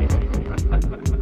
[0.00, 1.19] ありがとうございます。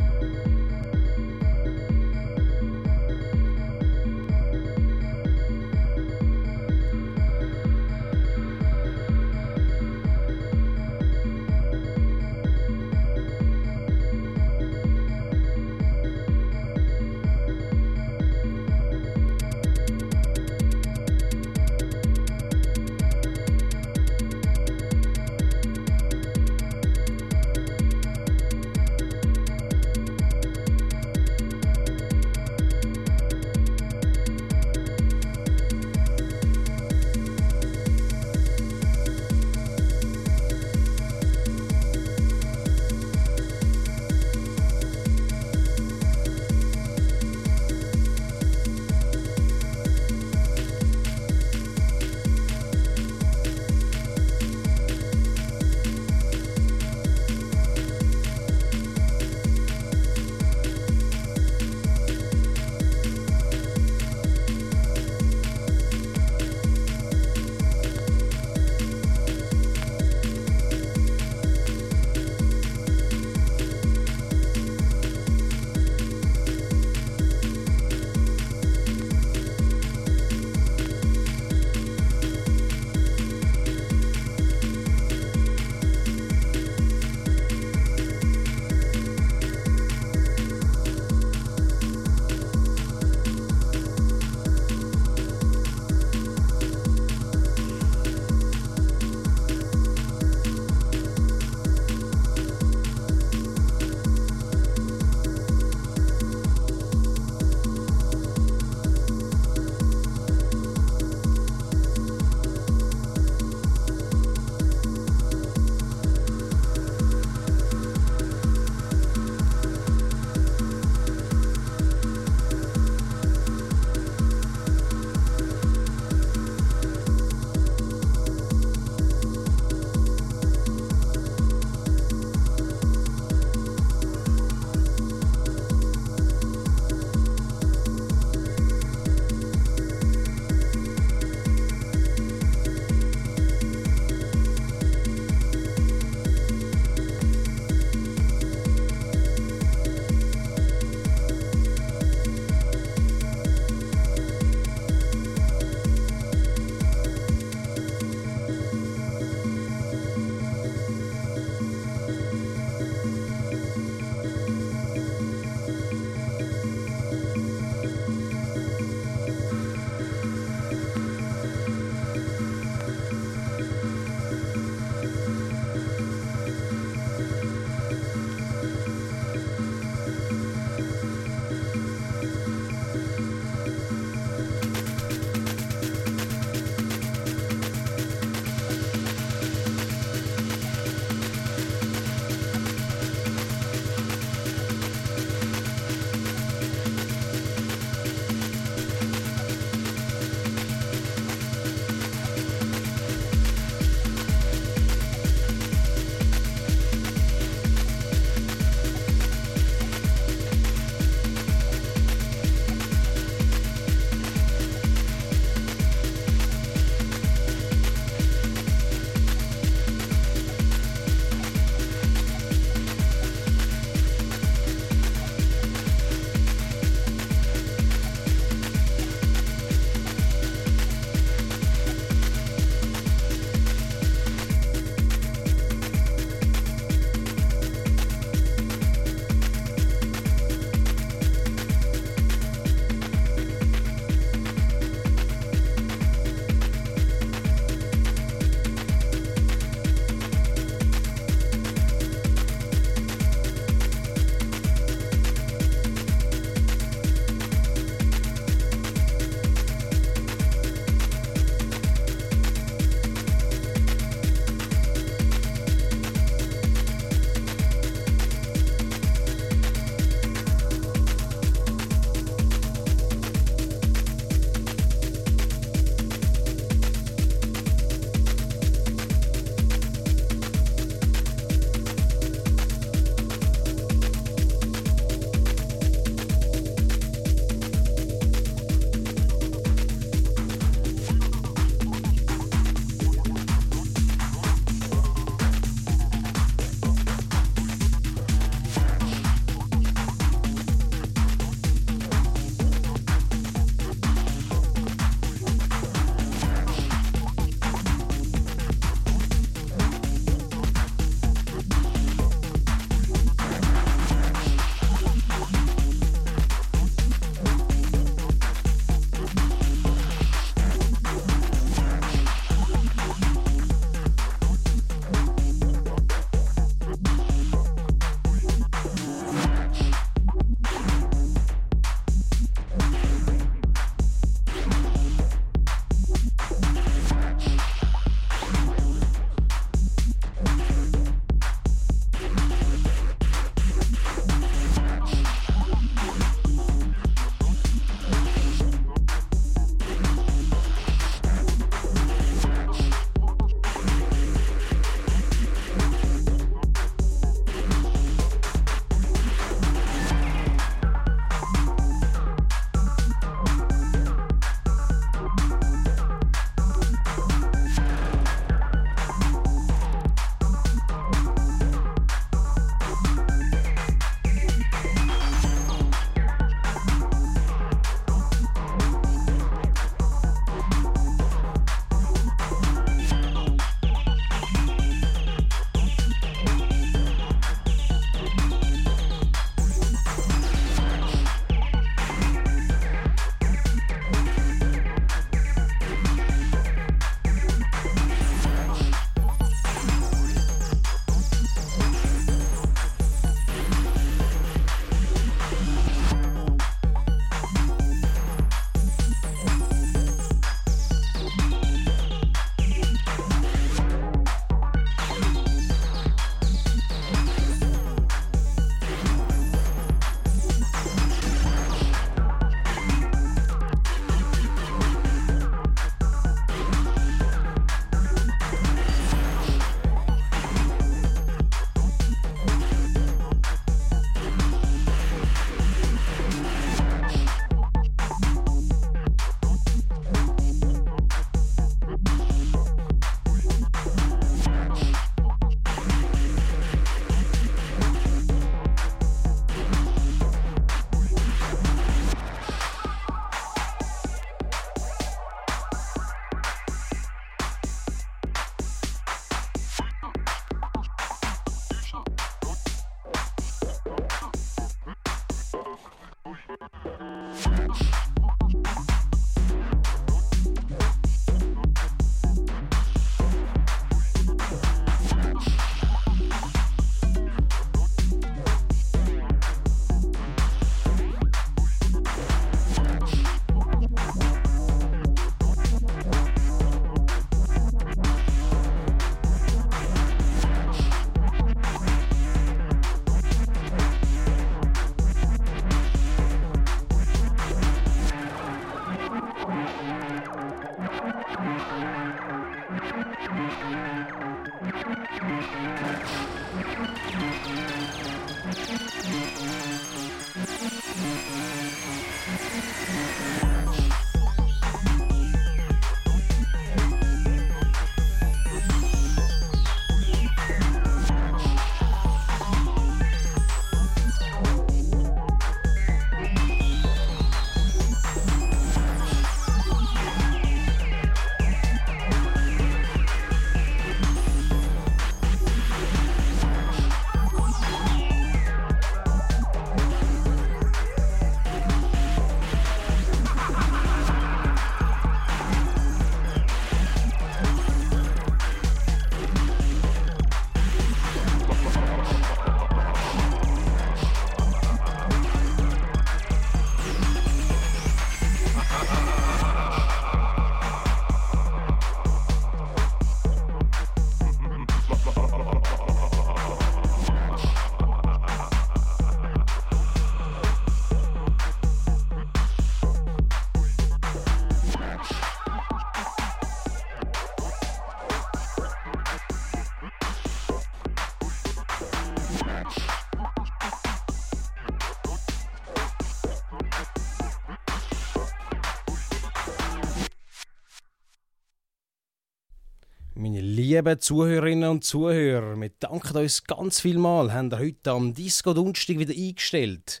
[593.80, 598.98] Liebe Zuhörerinnen und Zuhörer, wir danken uns ganz vielmal, haben ihr heute am Disco Dunstig
[598.98, 600.00] wieder eingestellt.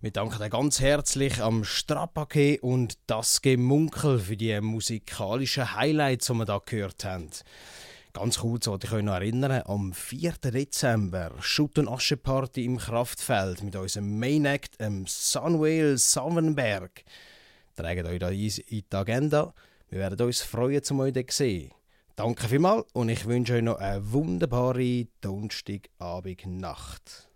[0.00, 6.46] Wir danken ganz herzlich am Strapake und das Gemunkel für die musikalischen Highlights, die wir
[6.46, 7.28] da gehört haben.
[8.14, 10.32] Ganz kurz wollte ich euch noch erinnern, am 4.
[10.44, 17.04] Dezember Schutt- und Asche-Party im Kraftfeld mit unserem Main Act, dem Sunwhale Sonnenberg.
[17.76, 18.38] Tragt euch da in
[18.70, 19.52] die Agenda.
[19.90, 21.72] Wir werden uns freuen, zum euch zu sehen.
[22.14, 27.31] Danke vielmals und ich wünsche euch noch eine wunderbare Donnerstagabend-Nacht.